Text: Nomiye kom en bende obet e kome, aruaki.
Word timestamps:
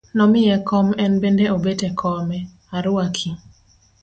Nomiye 0.17 0.53
kom 0.69 0.87
en 1.03 1.13
bende 1.21 1.45
obet 1.55 1.79
e 1.89 1.91
kome, 2.01 2.39
aruaki. 2.75 3.29